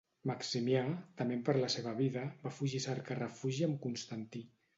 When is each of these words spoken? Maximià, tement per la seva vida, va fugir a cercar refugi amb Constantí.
Maximià, 0.29 0.79
tement 1.21 1.43
per 1.49 1.55
la 1.57 1.69
seva 1.73 1.93
vida, 1.99 2.25
va 2.47 2.55
fugir 2.61 2.81
a 2.85 2.85
cercar 2.87 3.19
refugi 3.21 3.69
amb 3.71 3.79
Constantí. 3.87 4.45